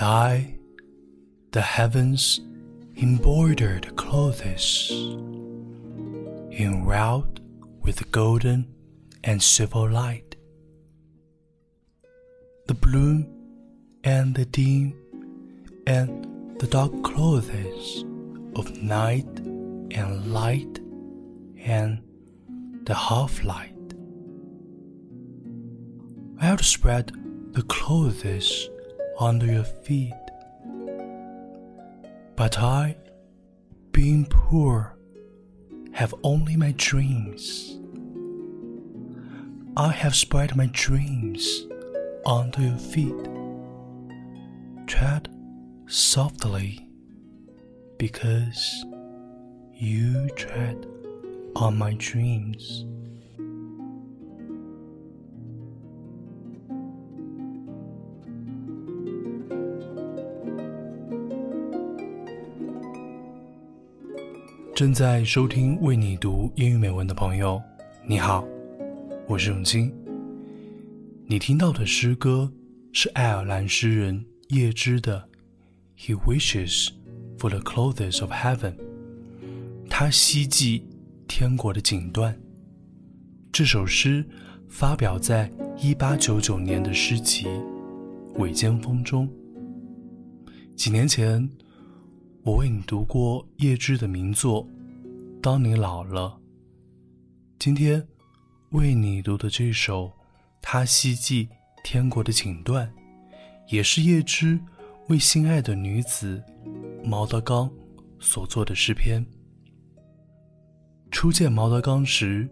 [0.00, 0.58] I
[1.52, 2.40] the heavens
[2.96, 4.90] embroidered clothes,
[6.50, 7.40] enwrought
[7.82, 8.74] with golden
[9.24, 10.36] and silver light,
[12.66, 13.26] the bloom
[14.04, 14.94] and the dim
[15.86, 18.04] and the dark clothes
[18.54, 19.28] of night
[19.90, 20.80] and light
[21.58, 22.02] and
[22.84, 23.72] the half light.
[26.38, 27.12] I have spread
[27.52, 28.68] the clothes
[29.18, 30.12] under your feet.
[32.36, 32.96] But I,
[33.92, 34.96] being poor,
[35.92, 37.78] have only my dreams.
[39.76, 41.66] I have spread my dreams
[42.26, 43.14] under your feet.
[44.86, 45.28] Tread
[45.86, 46.88] softly,
[47.98, 48.84] because
[49.72, 50.86] you tread
[51.54, 52.84] on my dreams.
[64.76, 67.58] 正在收听为你读英语美文的朋友，
[68.06, 68.46] 你好，
[69.26, 69.90] 我是永清。
[71.24, 72.52] 你听到的诗歌
[72.92, 75.26] 是爱尔兰诗人叶芝的
[75.98, 76.90] 《He wishes
[77.38, 78.74] for the clothes of heaven》，
[79.88, 80.84] 他希冀
[81.26, 82.34] 天国的锦缎。
[83.50, 84.22] 这首诗
[84.68, 87.46] 发表在一八九九年的诗集
[88.34, 89.26] 《尾间风》中。
[90.76, 91.48] 几年前。
[92.46, 94.64] 我为你读过叶芝的名作
[95.42, 96.38] 《当你老了》。
[97.58, 98.06] 今天
[98.70, 100.04] 为你读的这首
[100.62, 101.48] 《他希冀
[101.82, 102.86] 天国的锦缎》，
[103.66, 104.60] 也是叶芝
[105.08, 106.40] 为心爱的女子
[107.02, 107.68] 毛德刚
[108.20, 109.26] 所作的诗篇。
[111.10, 112.48] 初见毛德刚时，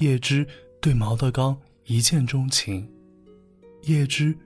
[0.00, 0.46] 叶芝
[0.82, 2.86] 对毛德刚一见钟情。
[3.84, 4.36] 叶芝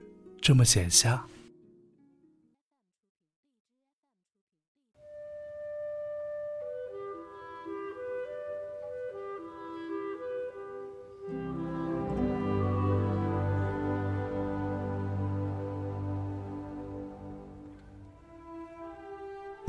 [0.41, 1.27] 这么写下。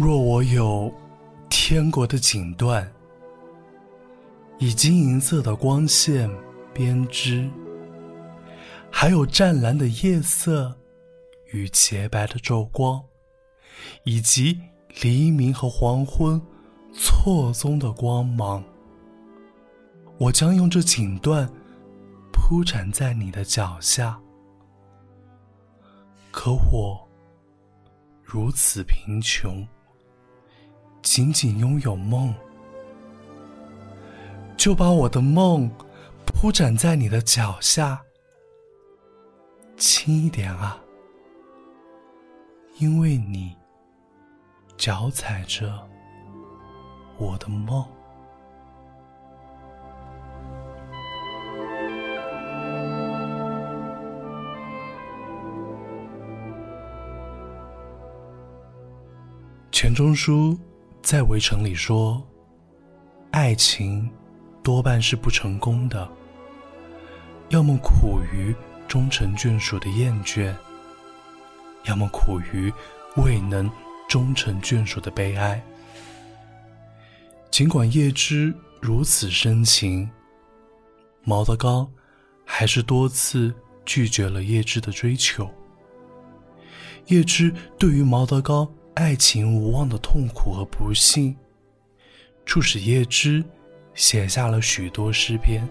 [0.05, 0.93] 若我有
[1.49, 2.87] 天国的锦缎，
[4.59, 6.31] 以金银色的光线
[6.75, 7.49] 编织，
[8.91, 10.77] 还有湛蓝的夜色
[11.53, 13.03] 与洁白的昼光，
[14.03, 14.61] 以及
[15.01, 16.39] 黎明和黄昏
[16.93, 18.63] 错综的光芒，
[20.19, 21.49] 我将用这锦缎
[22.31, 24.21] 铺展在你的脚下。
[26.31, 27.09] 可我
[28.23, 29.67] 如此贫穷。
[31.15, 32.35] 仅仅拥有梦，
[34.57, 35.71] 就把我的梦
[36.27, 38.03] 铺展在你的脚下。
[39.77, 40.77] 轻一点啊，
[42.81, 43.57] 因为你
[44.77, 45.89] 脚踩着
[47.17, 47.87] 我的梦。
[59.71, 60.59] 钱钟书。
[61.05, 62.27] 在《围城》里说，
[63.31, 64.11] 爱情
[64.63, 66.11] 多半是不成功的，
[67.51, 68.57] 要么苦于
[68.89, 70.55] 终成眷属的厌倦，
[71.85, 72.73] 要么苦于
[73.17, 73.71] 未能
[74.09, 75.63] 终成眷属的悲哀。
[77.51, 80.11] 尽管叶芝如此深情，
[81.23, 81.87] 毛德刚
[82.47, 83.55] 还是多次
[83.85, 85.51] 拒绝了叶芝的追求。
[87.09, 88.67] 叶芝对于毛德刚。
[88.95, 91.37] 爱情无望的痛苦和不幸，
[92.47, 93.45] 促使叶芝
[93.93, 95.69] 写下了许多诗篇。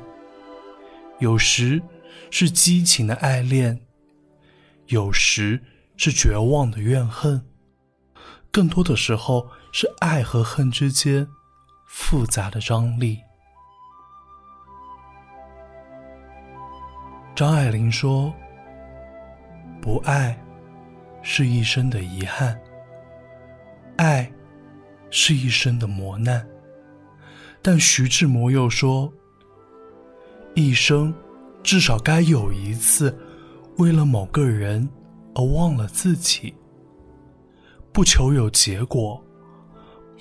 [1.19, 1.81] 有时
[2.29, 3.79] 是激情的爱恋，
[4.87, 5.63] 有时
[5.95, 7.41] 是绝望的怨恨，
[8.51, 11.25] 更多的时候是爱和恨之间
[11.87, 13.19] 复杂的张力。
[17.33, 18.33] 张爱玲说
[19.81, 20.37] ：“不爱
[21.21, 22.59] 是一生的遗憾。”
[23.97, 24.31] 爱，
[25.09, 26.45] 是一生的磨难。
[27.61, 29.11] 但徐志摩又说
[30.53, 31.13] ：“一生
[31.63, 33.17] 至少该有一次，
[33.77, 34.89] 为了某个人
[35.35, 36.53] 而忘了自己。
[37.93, 39.23] 不求有结果，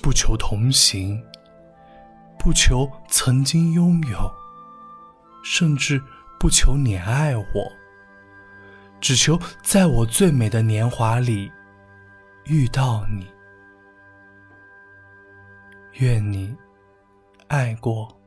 [0.01, 1.21] 不求同行，
[2.39, 4.31] 不求曾经拥有，
[5.43, 6.01] 甚至
[6.39, 7.73] 不求你爱我，
[9.01, 11.51] 只求在我最美的年华里
[12.45, 13.27] 遇到你。”
[15.95, 16.57] 愿你
[17.49, 18.22] 爱过。